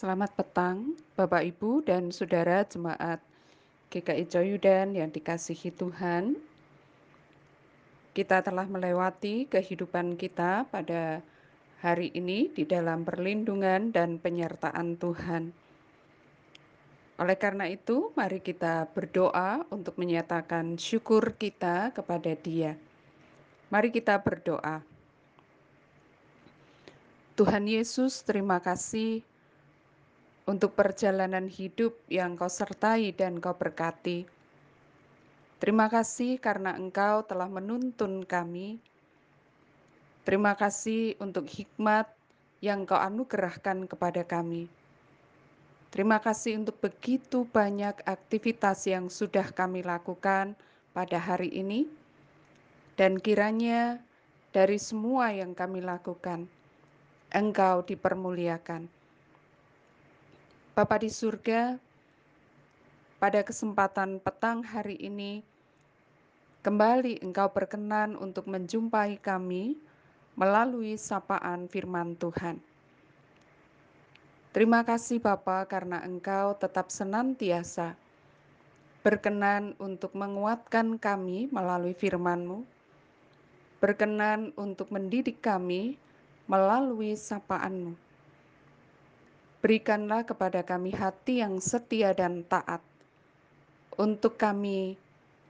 Selamat 0.00 0.32
petang, 0.32 0.96
Bapak 1.12 1.44
Ibu 1.44 1.84
dan 1.84 2.08
Saudara 2.08 2.64
Jemaat 2.64 3.20
GKI 3.92 4.32
Coyudan 4.32 4.96
yang 4.96 5.12
dikasihi 5.12 5.68
Tuhan. 5.76 6.40
Kita 8.16 8.40
telah 8.40 8.64
melewati 8.64 9.44
kehidupan 9.44 10.16
kita 10.16 10.64
pada 10.72 11.20
hari 11.84 12.16
ini 12.16 12.48
di 12.48 12.64
dalam 12.64 13.04
perlindungan 13.04 13.92
dan 13.92 14.16
penyertaan 14.16 14.96
Tuhan. 14.96 15.52
Oleh 17.20 17.36
karena 17.36 17.68
itu, 17.68 18.08
mari 18.16 18.40
kita 18.40 18.88
berdoa 18.96 19.68
untuk 19.68 20.00
menyatakan 20.00 20.80
syukur 20.80 21.36
kita 21.36 21.92
kepada 21.92 22.32
Dia. 22.40 22.72
Mari 23.68 23.92
kita 23.92 24.16
berdoa. 24.16 24.80
Tuhan 27.36 27.68
Yesus, 27.68 28.24
terima 28.24 28.64
kasih 28.64 29.28
untuk 30.50 30.74
perjalanan 30.74 31.46
hidup 31.46 31.94
yang 32.10 32.34
kau 32.34 32.50
sertai 32.50 33.14
dan 33.14 33.38
kau 33.38 33.54
berkati. 33.54 34.26
Terima 35.62 35.86
kasih 35.86 36.42
karena 36.42 36.74
engkau 36.74 37.22
telah 37.22 37.46
menuntun 37.46 38.26
kami. 38.26 38.82
Terima 40.26 40.58
kasih 40.58 41.14
untuk 41.22 41.46
hikmat 41.46 42.10
yang 42.58 42.82
kau 42.82 42.98
anugerahkan 42.98 43.86
kepada 43.86 44.26
kami. 44.26 44.66
Terima 45.94 46.18
kasih 46.18 46.58
untuk 46.58 46.82
begitu 46.82 47.46
banyak 47.46 48.02
aktivitas 48.02 48.90
yang 48.90 49.06
sudah 49.06 49.46
kami 49.54 49.86
lakukan 49.86 50.58
pada 50.90 51.18
hari 51.18 51.50
ini, 51.50 51.86
dan 52.94 53.18
kiranya 53.18 53.98
dari 54.54 54.78
semua 54.78 55.30
yang 55.34 55.54
kami 55.54 55.82
lakukan, 55.82 56.46
Engkau 57.30 57.82
dipermuliakan. 57.86 58.99
Bapa 60.80 60.96
di 60.96 61.12
surga, 61.12 61.76
pada 63.20 63.44
kesempatan 63.44 64.16
petang 64.16 64.64
hari 64.64 64.96
ini, 64.96 65.44
kembali 66.64 67.20
Engkau 67.20 67.52
berkenan 67.52 68.16
untuk 68.16 68.48
menjumpai 68.48 69.20
kami 69.20 69.76
melalui 70.40 70.96
sapaan 70.96 71.68
firman 71.68 72.16
Tuhan. 72.16 72.56
Terima 74.56 74.80
kasih 74.80 75.20
Bapa 75.20 75.68
karena 75.68 76.00
Engkau 76.00 76.56
tetap 76.56 76.88
senantiasa 76.88 77.92
berkenan 79.04 79.76
untuk 79.76 80.16
menguatkan 80.16 80.96
kami 80.96 81.52
melalui 81.52 81.92
firman-Mu, 81.92 82.64
berkenan 83.84 84.56
untuk 84.56 84.88
mendidik 84.88 85.44
kami 85.44 86.00
melalui 86.48 87.20
sapaan-Mu 87.20 88.08
berikanlah 89.60 90.24
kepada 90.24 90.64
kami 90.64 90.92
hati 90.92 91.44
yang 91.44 91.60
setia 91.60 92.16
dan 92.16 92.44
taat, 92.48 92.80
untuk 94.00 94.40
kami 94.40 94.96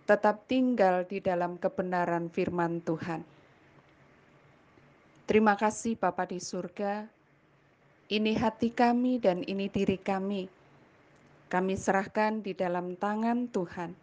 tetap 0.07 0.43
tinggal 0.51 1.07
di 1.07 1.23
dalam 1.23 1.55
kebenaran 1.55 2.27
firman 2.35 2.83
Tuhan. 2.83 3.23
Terima 5.31 5.55
kasih 5.55 5.95
Bapa 5.95 6.27
di 6.27 6.43
surga, 6.43 7.07
ini 8.11 8.35
hati 8.35 8.75
kami 8.75 9.23
dan 9.23 9.47
ini 9.47 9.71
diri 9.71 9.95
kami. 9.95 10.51
Kami 11.47 11.75
serahkan 11.79 12.43
di 12.43 12.51
dalam 12.59 12.99
tangan 12.99 13.47
Tuhan. 13.47 13.95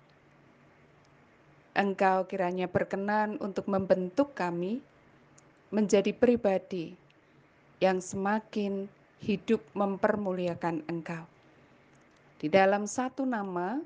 Engkau 1.76 2.24
kiranya 2.32 2.72
berkenan 2.72 3.36
untuk 3.44 3.68
membentuk 3.68 4.32
kami 4.32 4.80
menjadi 5.68 6.16
pribadi 6.16 6.96
yang 7.84 8.00
semakin 8.00 8.88
hidup 9.22 9.64
mempermuliakan 9.74 10.86
Engkau. 10.86 11.26
Di 12.38 12.48
dalam 12.54 12.86
satu 12.86 13.26
nama, 13.26 13.82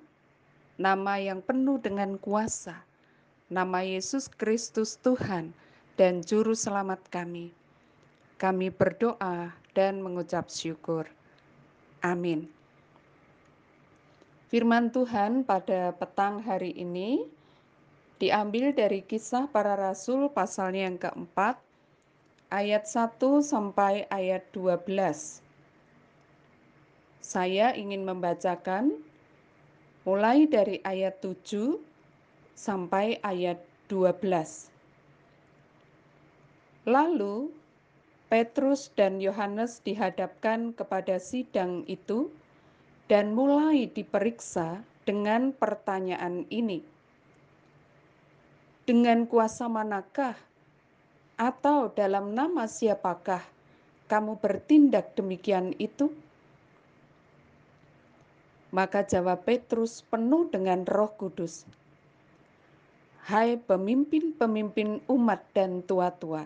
nama 0.75 1.13
yang 1.15 1.39
penuh 1.39 1.79
dengan 1.79 2.19
kuasa, 2.19 2.83
nama 3.47 3.79
Yesus 3.83 4.27
Kristus 4.27 4.99
Tuhan 4.99 5.55
dan 5.95 6.19
Juru 6.19 6.51
Selamat 6.51 6.99
kami, 7.07 7.55
kami 8.35 8.67
berdoa 8.73 9.55
dan 9.71 10.03
mengucap 10.03 10.51
syukur. 10.51 11.07
Amin. 12.03 12.49
Firman 14.51 14.91
Tuhan 14.91 15.47
pada 15.47 15.95
petang 15.95 16.43
hari 16.43 16.75
ini 16.75 17.23
diambil 18.19 18.75
dari 18.75 18.99
kisah 18.99 19.47
para 19.47 19.79
rasul 19.79 20.27
pasalnya 20.27 20.91
yang 20.91 20.99
keempat, 20.99 21.55
ayat 22.51 22.83
1 22.83 23.15
sampai 23.39 24.03
ayat 24.11 24.43
12. 24.51 25.39
Saya 27.23 27.71
ingin 27.71 28.03
membacakan 28.03 28.99
mulai 30.03 30.43
dari 30.51 30.83
ayat 30.83 31.23
7 31.23 31.79
sampai 32.51 33.23
ayat 33.23 33.63
12. 33.87 34.67
Lalu 36.91 37.55
Petrus 38.27 38.91
dan 38.99 39.23
Yohanes 39.23 39.79
dihadapkan 39.87 40.75
kepada 40.75 41.23
sidang 41.23 41.87
itu 41.87 42.27
dan 43.07 43.31
mulai 43.31 43.87
diperiksa 43.87 44.83
dengan 45.07 45.55
pertanyaan 45.55 46.43
ini. 46.51 46.83
Dengan 48.83 49.23
kuasa 49.23 49.71
manakah 49.71 50.35
atau 51.41 51.89
dalam 51.89 52.37
nama 52.37 52.69
siapakah 52.69 53.41
kamu 54.05 54.37
bertindak 54.37 55.17
demikian 55.17 55.73
itu? 55.81 56.13
Maka 58.69 59.01
jawab 59.01 59.41
Petrus 59.41 60.05
penuh 60.05 60.45
dengan 60.53 60.85
Roh 60.85 61.09
Kudus, 61.17 61.65
"Hai 63.25 63.57
pemimpin-pemimpin 63.57 65.01
umat 65.09 65.41
dan 65.57 65.81
tua-tua, 65.81 66.45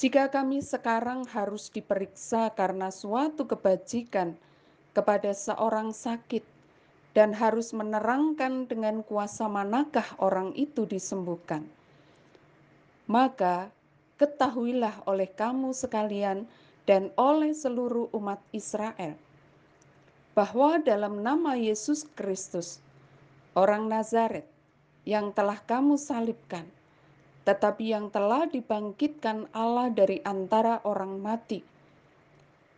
jika 0.00 0.32
kami 0.32 0.64
sekarang 0.64 1.28
harus 1.28 1.68
diperiksa 1.68 2.56
karena 2.56 2.88
suatu 2.88 3.44
kebajikan 3.44 4.32
kepada 4.96 5.28
seorang 5.36 5.92
sakit 5.92 6.42
dan 7.12 7.36
harus 7.36 7.76
menerangkan 7.76 8.64
dengan 8.64 9.04
kuasa 9.04 9.44
manakah 9.44 10.08
orang 10.24 10.56
itu 10.56 10.88
disembuhkan." 10.88 11.68
Maka 13.06 13.70
ketahuilah 14.18 15.02
oleh 15.06 15.30
kamu 15.30 15.74
sekalian 15.74 16.46
dan 16.86 17.14
oleh 17.18 17.54
seluruh 17.54 18.10
umat 18.14 18.38
Israel 18.50 19.14
bahwa 20.32 20.80
dalam 20.80 21.20
nama 21.20 21.52
Yesus 21.60 22.08
Kristus, 22.16 22.80
orang 23.52 23.84
Nazaret 23.84 24.48
yang 25.04 25.28
telah 25.36 25.60
kamu 25.60 26.00
salibkan, 26.00 26.64
tetapi 27.44 27.92
yang 27.92 28.08
telah 28.08 28.48
dibangkitkan 28.48 29.44
Allah 29.52 29.92
dari 29.92 30.24
antara 30.24 30.80
orang 30.88 31.20
mati, 31.20 31.60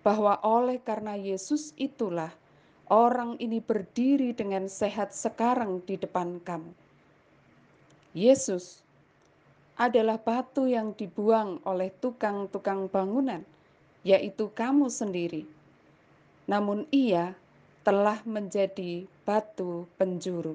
bahwa 0.03 0.43
oleh 0.43 0.83
karena 0.83 1.15
Yesus 1.15 1.71
itulah 1.79 2.35
orang 2.91 3.39
ini 3.39 3.63
berdiri 3.63 4.35
dengan 4.35 4.67
sehat 4.67 5.15
sekarang 5.15 5.79
di 5.87 5.95
depan 5.95 6.43
kamu. 6.43 6.75
Yesus, 8.19 8.84
adalah 9.75 10.23
batu 10.23 10.71
yang 10.71 10.95
dibuang 10.95 11.59
oleh 11.67 11.91
tukang-tukang 11.99 12.87
bangunan, 12.87 13.43
yaitu 14.07 14.47
kamu 14.55 14.87
sendiri. 14.87 15.43
Namun 16.47 16.87
ia 16.95 17.35
telah 17.83 18.23
menjadi 18.23 19.05
batu 19.27 19.91
penjuru. 19.99 20.55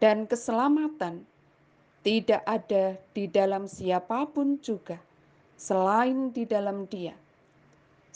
Dan 0.00 0.24
keselamatan 0.24 1.24
tidak 2.00 2.40
ada 2.48 2.96
di 3.12 3.28
dalam 3.28 3.68
siapa 3.68 4.24
pun 4.28 4.56
juga 4.64 4.96
selain 5.60 6.32
di 6.32 6.48
dalam 6.48 6.88
Dia. 6.88 7.12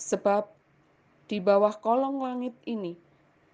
Sebab 0.01 0.49
di 1.29 1.41
bawah 1.41 1.77
kolong 1.81 2.21
langit 2.25 2.57
ini 2.65 2.97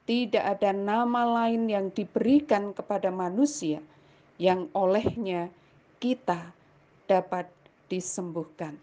tidak 0.07 0.59
ada 0.59 0.71
nama 0.75 1.23
lain 1.43 1.71
yang 1.71 1.91
diberikan 1.95 2.75
kepada 2.75 3.11
manusia 3.11 3.79
yang 4.41 4.67
olehnya 4.73 5.51
kita 6.01 6.57
dapat 7.05 7.47
disembuhkan. 7.93 8.81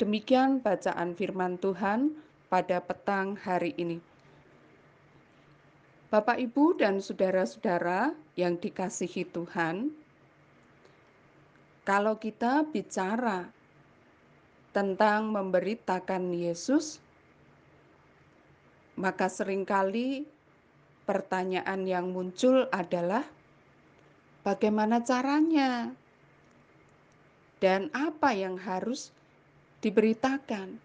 Demikian 0.00 0.64
bacaan 0.64 1.12
firman 1.12 1.60
Tuhan 1.60 2.16
pada 2.48 2.80
petang 2.80 3.36
hari 3.36 3.76
ini. 3.76 4.00
Bapak, 6.08 6.40
Ibu, 6.40 6.76
dan 6.80 7.00
saudara-saudara 7.00 8.12
yang 8.36 8.56
dikasihi 8.60 9.28
Tuhan, 9.28 9.92
kalau 11.88 12.20
kita 12.20 12.64
bicara 12.68 13.48
tentang 14.76 15.32
memberitakan 15.32 16.32
Yesus, 16.32 17.00
maka 18.96 19.28
sering 19.28 19.64
kali 19.64 20.28
pertanyaan 21.08 21.88
yang 21.88 22.12
muncul 22.12 22.68
adalah 22.68 23.24
bagaimana 24.44 25.00
caranya, 25.00 25.96
dan 27.62 27.86
apa 27.94 28.34
yang 28.34 28.58
harus 28.58 29.14
diberitakan. 29.78 30.82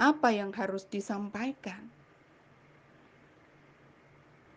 apa 0.00 0.32
yang 0.32 0.48
harus 0.56 0.88
disampaikan. 0.88 1.84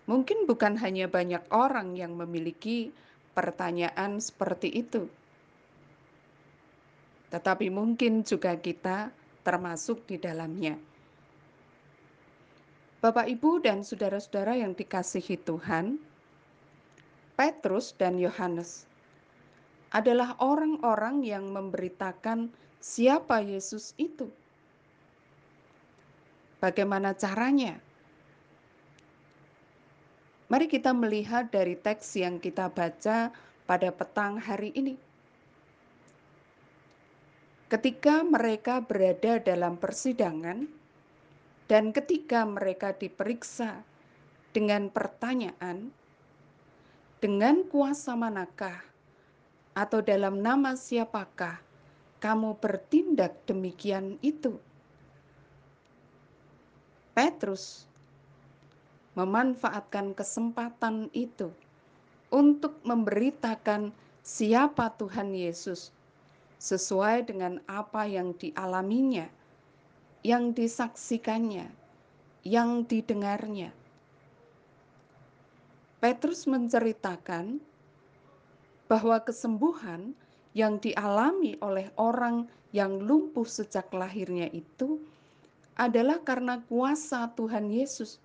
Mungkin 0.07 0.47
bukan 0.47 0.79
hanya 0.79 1.11
banyak 1.11 1.43
orang 1.51 1.99
yang 1.99 2.15
memiliki 2.15 2.95
pertanyaan 3.35 4.23
seperti 4.23 4.71
itu, 4.71 5.03
tetapi 7.27 7.67
mungkin 7.67 8.23
juga 8.23 8.55
kita 8.55 9.11
termasuk 9.43 10.07
di 10.07 10.15
dalamnya. 10.15 10.79
Bapak, 13.03 13.27
Ibu, 13.27 13.67
dan 13.67 13.83
saudara-saudara 13.83 14.55
yang 14.63 14.71
dikasihi 14.71 15.43
Tuhan, 15.43 15.99
Petrus 17.35 17.91
dan 17.99 18.15
Yohanes 18.15 18.87
adalah 19.93 20.33
orang-orang 20.41 21.21
yang 21.21 21.53
memberitakan 21.53 22.49
siapa 22.81 23.45
Yesus 23.45 23.93
itu. 24.01 24.25
Bagaimana 26.57 27.13
caranya? 27.13 27.77
Mari 30.49 30.65
kita 30.65 30.91
melihat 30.97 31.53
dari 31.53 31.77
teks 31.77 32.17
yang 32.17 32.41
kita 32.41 32.73
baca 32.73 33.29
pada 33.69 33.89
petang 33.93 34.41
hari 34.41 34.73
ini. 34.73 34.97
Ketika 37.69 38.21
mereka 38.21 38.81
berada 38.81 39.41
dalam 39.41 39.77
persidangan 39.81 40.69
dan 41.65 41.89
ketika 41.89 42.45
mereka 42.45 42.93
diperiksa 42.93 43.81
dengan 44.53 44.93
pertanyaan, 44.93 45.89
dengan 47.17 47.65
kuasa 47.65 48.13
manakah 48.13 48.92
atau 49.73 50.01
dalam 50.05 50.41
nama 50.41 50.77
siapakah 50.77 51.57
kamu 52.21 52.55
bertindak 52.61 53.35
demikian 53.49 54.21
itu? 54.21 54.57
Petrus 57.13 57.85
memanfaatkan 59.13 60.17
kesempatan 60.17 61.13
itu 61.13 61.53
untuk 62.33 62.81
memberitakan 62.81 63.93
siapa 64.25 64.89
Tuhan 64.97 65.37
Yesus 65.37 65.93
sesuai 66.57 67.29
dengan 67.29 67.61
apa 67.69 68.09
yang 68.09 68.33
dialaminya, 68.33 69.29
yang 70.25 70.55
disaksikannya, 70.55 71.69
yang 72.41 72.87
didengarnya. 72.87 73.69
Petrus 76.01 76.47
menceritakan 76.49 77.59
bahwa 78.93 79.17
kesembuhan 79.25 80.13
yang 80.53 80.77
dialami 80.77 81.57
oleh 81.65 81.89
orang 81.97 82.45
yang 82.69 83.01
lumpuh 83.01 83.41
sejak 83.41 83.89
lahirnya 83.89 84.53
itu 84.53 85.01
adalah 85.73 86.21
karena 86.21 86.61
kuasa 86.69 87.25
Tuhan 87.33 87.73
Yesus 87.73 88.21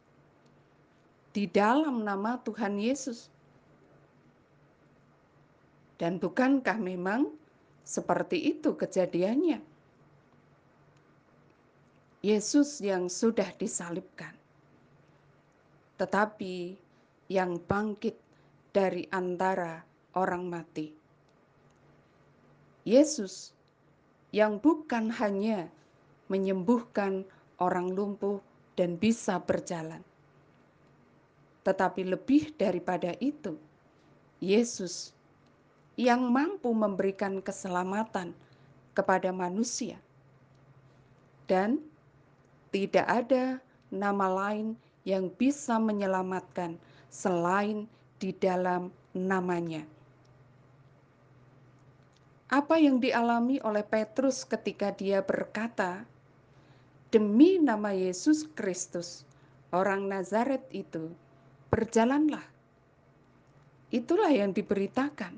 di 1.32 1.48
dalam 1.48 2.04
nama 2.04 2.36
Tuhan 2.44 2.76
Yesus. 2.76 3.32
Dan 5.96 6.20
bukankah 6.20 6.76
memang 6.76 7.32
seperti 7.80 8.52
itu 8.52 8.76
kejadiannya? 8.76 9.64
Yesus 12.20 12.84
yang 12.84 13.08
sudah 13.08 13.56
disalibkan, 13.56 14.36
tetapi 15.96 16.76
yang 17.32 17.56
bangkit 17.56 18.20
dari 18.76 19.08
antara 19.08 19.87
orang 20.18 20.50
mati. 20.50 20.90
Yesus 22.82 23.54
yang 24.34 24.58
bukan 24.58 25.14
hanya 25.14 25.70
menyembuhkan 26.26 27.22
orang 27.62 27.94
lumpuh 27.94 28.42
dan 28.74 28.98
bisa 28.98 29.38
berjalan, 29.38 30.02
tetapi 31.62 32.02
lebih 32.02 32.50
daripada 32.58 33.14
itu, 33.22 33.54
Yesus 34.42 35.14
yang 35.98 36.30
mampu 36.30 36.70
memberikan 36.70 37.42
keselamatan 37.42 38.34
kepada 38.94 39.30
manusia, 39.34 39.98
dan 41.46 41.82
tidak 42.70 43.06
ada 43.08 43.58
nama 43.88 44.28
lain 44.28 44.76
yang 45.08 45.32
bisa 45.40 45.80
menyelamatkan 45.80 46.76
selain 47.08 47.88
di 48.20 48.36
dalam 48.36 48.92
namanya. 49.16 49.82
Apa 52.48 52.80
yang 52.80 52.96
dialami 52.96 53.60
oleh 53.60 53.84
Petrus 53.84 54.48
ketika 54.48 54.88
dia 54.96 55.20
berkata, 55.20 56.08
"Demi 57.12 57.60
nama 57.60 57.92
Yesus 57.92 58.48
Kristus, 58.56 59.28
orang 59.68 60.08
Nazaret 60.08 60.64
itu, 60.72 61.12
berjalanlah. 61.68 62.44
Itulah 63.92 64.32
yang 64.32 64.52
diberitakan. 64.56 65.36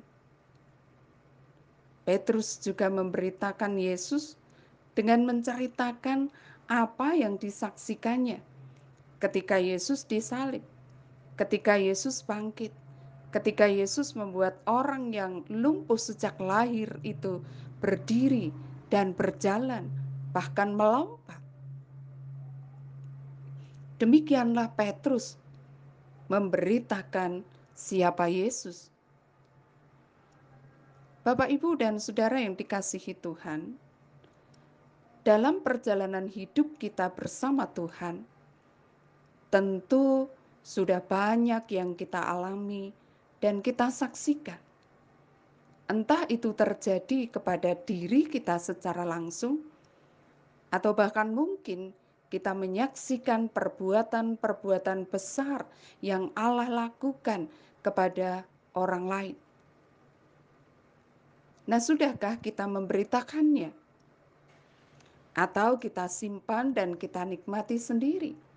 Petrus 2.06 2.58
juga 2.58 2.90
memberitakan 2.90 3.78
Yesus 3.78 4.34
dengan 4.94 5.22
menceritakan 5.26 6.30
apa 6.66 7.14
yang 7.14 7.38
disaksikannya 7.38 8.42
ketika 9.22 9.58
Yesus 9.58 10.06
disalib, 10.06 10.62
ketika 11.38 11.78
Yesus 11.78 12.22
bangkit, 12.22 12.74
ketika 13.30 13.66
Yesus 13.66 14.18
membuat 14.18 14.58
orang 14.66 15.14
yang 15.14 15.46
lumpuh 15.46 15.98
sejak 15.98 16.34
lahir 16.42 16.90
itu 17.06 17.38
berdiri 17.78 18.50
dan 18.90 19.14
berjalan, 19.14 19.86
bahkan 20.34 20.74
melompat. 20.74 21.38
Demikianlah 24.02 24.74
Petrus 24.74 25.38
memberitakan 26.26 27.46
siapa 27.76 28.26
Yesus. 28.26 28.90
Bapak, 31.20 31.52
Ibu, 31.52 31.76
dan 31.76 32.00
saudara 32.00 32.40
yang 32.40 32.56
dikasihi 32.56 33.12
Tuhan, 33.20 33.76
dalam 35.20 35.60
perjalanan 35.60 36.24
hidup 36.24 36.80
kita 36.80 37.12
bersama 37.12 37.68
Tuhan, 37.68 38.24
tentu 39.52 40.32
sudah 40.64 41.04
banyak 41.04 41.68
yang 41.76 41.92
kita 41.92 42.24
alami 42.24 42.96
dan 43.40 43.64
kita 43.64 43.88
saksikan. 43.88 44.60
Entah 45.90 46.22
itu 46.30 46.54
terjadi 46.54 47.26
kepada 47.34 47.74
diri 47.74 48.30
kita 48.30 48.62
secara 48.62 49.02
langsung, 49.02 49.58
atau 50.70 50.94
bahkan 50.94 51.26
mungkin 51.34 51.90
kita 52.30 52.54
menyaksikan 52.54 53.50
perbuatan-perbuatan 53.50 55.10
besar 55.10 55.66
yang 55.98 56.30
Allah 56.38 56.70
lakukan 56.70 57.50
kepada 57.82 58.46
orang 58.78 59.04
lain. 59.10 59.36
Nah, 61.66 61.82
sudahkah 61.82 62.38
kita 62.38 62.70
memberitakannya? 62.70 63.74
Atau 65.34 65.78
kita 65.82 66.06
simpan 66.06 66.70
dan 66.70 66.94
kita 66.94 67.26
nikmati 67.26 67.78
sendiri? 67.78 68.49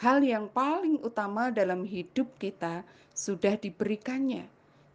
Hal 0.00 0.24
yang 0.24 0.48
paling 0.48 0.96
utama 1.04 1.52
dalam 1.52 1.84
hidup 1.84 2.32
kita 2.40 2.80
sudah 3.12 3.60
diberikannya, 3.60 4.48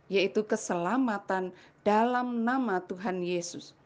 yaitu 0.09 0.41
keselamatan 0.41 1.53
dalam 1.85 2.41
nama 2.41 2.81
Tuhan 2.81 3.21
Yesus 3.21 3.77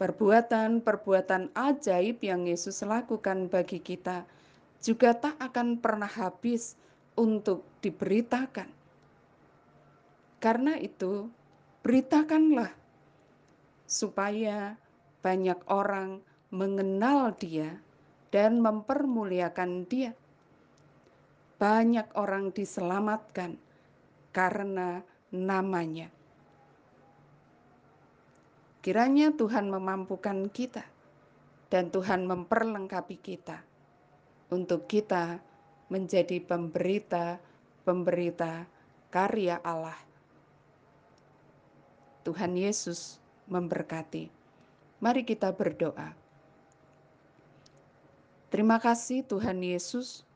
perbuatan-perbuatan 0.00 1.52
ajaib 1.52 2.24
yang 2.24 2.48
Yesus 2.48 2.80
lakukan 2.80 3.52
bagi 3.52 3.84
kita 3.84 4.24
juga 4.80 5.12
tak 5.12 5.36
akan 5.36 5.76
pernah 5.76 6.08
habis 6.08 6.72
untuk 7.12 7.68
diberitakan. 7.84 8.64
Karena 10.40 10.80
itu, 10.80 11.28
beritakanlah 11.84 12.72
supaya 13.84 14.80
banyak 15.20 15.60
orang 15.68 16.24
mengenal 16.48 17.36
Dia 17.36 17.76
dan 18.30 18.62
mempermuliakan 18.62 19.86
Dia. 19.86 20.14
Banyak 21.60 22.16
orang 22.16 22.56
diselamatkan 22.56 23.60
karena 24.32 25.04
namanya. 25.28 26.08
Kiranya 28.80 29.36
Tuhan 29.36 29.68
memampukan 29.68 30.48
kita 30.48 30.88
dan 31.68 31.92
Tuhan 31.92 32.24
memperlengkapi 32.24 33.20
kita 33.20 33.60
untuk 34.48 34.88
kita 34.88 35.36
menjadi 35.92 36.40
pemberita-pemberita 36.40 38.64
karya 39.12 39.60
Allah. 39.60 40.00
Tuhan 42.24 42.56
Yesus 42.56 43.20
memberkati. 43.52 44.32
Mari 45.02 45.24
kita 45.28 45.52
berdoa. 45.52 46.29
Terima 48.50 48.82
kasih 48.82 49.22
Tuhan 49.24 49.62
Yesus 49.62 50.26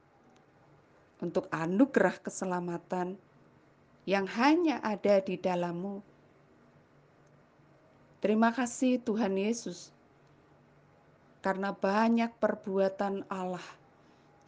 untuk 1.18 1.50
anugerah 1.50 2.16
keselamatan 2.22 3.18
yang 4.06 4.24
hanya 4.30 4.78
ada 4.80 5.18
di 5.18 5.34
dalammu 5.34 6.14
Terima 8.24 8.56
kasih 8.56 9.04
Tuhan 9.04 9.36
Yesus 9.36 9.92
karena 11.44 11.76
banyak 11.76 12.32
perbuatan 12.40 13.20
Allah 13.28 13.60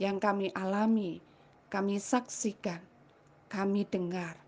yang 0.01 0.17
kami 0.17 0.49
alami, 0.57 1.21
kami 1.69 2.01
saksikan, 2.01 2.81
kami 3.53 3.85
dengar. 3.85 4.41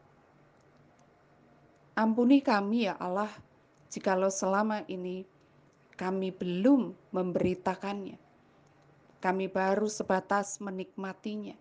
Ampuni 1.93 2.41
kami 2.41 2.89
ya 2.89 2.97
Allah, 2.97 3.29
jikalau 3.93 4.33
selama 4.33 4.81
ini 4.89 5.29
kami 6.01 6.33
belum 6.33 6.97
memberitakannya. 7.13 8.17
Kami 9.19 9.51
baru 9.51 9.91
sebatas 9.91 10.63
menikmatinya. 10.63 11.59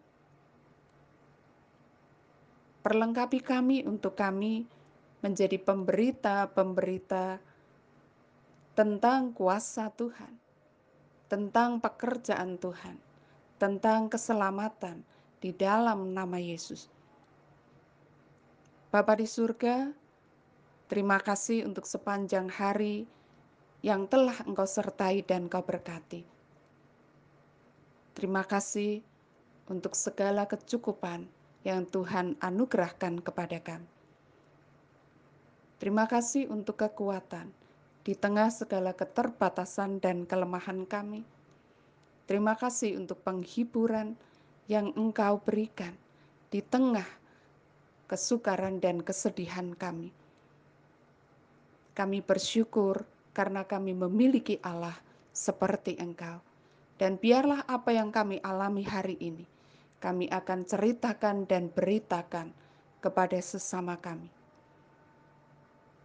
Perlengkapi 2.86 3.40
kami 3.44 3.84
untuk 3.84 4.16
kami 4.16 4.70
menjadi 5.20 5.58
pemberita-pemberita 5.60 7.42
tentang 8.78 9.34
kuasa 9.34 9.90
Tuhan 9.92 10.48
tentang 11.28 11.84
pekerjaan 11.84 12.56
Tuhan, 12.56 12.96
tentang 13.60 14.08
keselamatan 14.08 15.04
di 15.44 15.52
dalam 15.52 16.16
nama 16.16 16.40
Yesus. 16.40 16.88
Bapa 18.88 19.20
di 19.20 19.28
surga, 19.28 19.92
terima 20.88 21.20
kasih 21.20 21.68
untuk 21.68 21.84
sepanjang 21.84 22.48
hari 22.48 23.04
yang 23.84 24.08
telah 24.08 24.40
Engkau 24.48 24.64
sertai 24.64 25.22
dan 25.28 25.52
Engkau 25.52 25.62
berkati. 25.68 26.37
Terima 28.18 28.42
kasih 28.42 29.06
untuk 29.70 29.94
segala 29.94 30.50
kecukupan 30.50 31.30
yang 31.62 31.86
Tuhan 31.86 32.34
anugerahkan 32.42 33.22
kepada 33.22 33.62
kami. 33.62 33.86
Terima 35.78 36.10
kasih 36.10 36.50
untuk 36.50 36.82
kekuatan 36.82 37.54
di 38.02 38.18
tengah 38.18 38.50
segala 38.50 38.98
keterbatasan 38.98 40.02
dan 40.02 40.26
kelemahan 40.26 40.90
kami. 40.90 41.22
Terima 42.26 42.58
kasih 42.58 42.98
untuk 42.98 43.22
penghiburan 43.22 44.18
yang 44.66 44.98
Engkau 44.98 45.38
berikan 45.38 45.94
di 46.50 46.66
tengah 46.66 47.06
kesukaran 48.10 48.82
dan 48.82 49.06
kesedihan 49.06 49.78
kami. 49.78 50.10
Kami 51.94 52.26
bersyukur 52.26 53.06
karena 53.38 53.62
kami 53.62 53.94
memiliki 53.94 54.58
Allah 54.66 54.98
seperti 55.30 56.02
Engkau. 56.02 56.47
Dan 56.98 57.22
biarlah 57.22 57.62
apa 57.70 57.94
yang 57.94 58.10
kami 58.10 58.42
alami 58.42 58.82
hari 58.82 59.22
ini, 59.22 59.46
kami 60.02 60.26
akan 60.34 60.66
ceritakan 60.66 61.46
dan 61.46 61.70
beritakan 61.70 62.50
kepada 62.98 63.38
sesama 63.38 63.94
kami. 64.02 64.34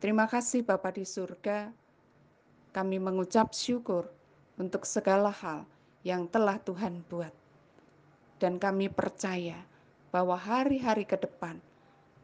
Terima 0.05 0.29
kasih 0.29 0.61
Bapa 0.61 0.93
di 0.93 1.09
surga, 1.09 1.73
kami 2.77 3.01
mengucap 3.01 3.57
syukur 3.57 4.05
untuk 4.61 4.85
segala 4.85 5.33
hal 5.33 5.65
yang 6.05 6.29
telah 6.29 6.61
Tuhan 6.61 7.01
buat. 7.09 7.33
Dan 8.37 8.59
kami 8.59 8.91
percaya 8.93 9.57
bahwa 10.13 10.37
hari-hari 10.37 11.09
ke 11.09 11.17
depan 11.17 11.57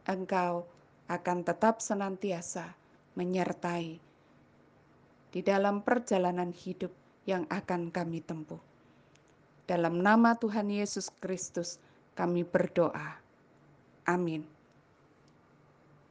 Engkau 0.05 0.69
akan 1.09 1.41
tetap 1.41 1.81
senantiasa 1.81 2.77
menyertai 3.17 3.97
di 5.33 5.41
dalam 5.41 5.81
perjalanan 5.81 6.53
hidup 6.53 6.93
yang 7.29 7.45
akan 7.53 7.93
kami 7.93 8.25
tempuh. 8.25 8.61
Dalam 9.69 10.01
nama 10.01 10.33
Tuhan 10.33 10.73
Yesus 10.73 11.13
Kristus, 11.21 11.77
kami 12.17 12.41
berdoa. 12.41 13.21
Amin. 14.09 14.58